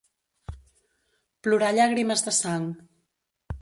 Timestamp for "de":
2.31-2.37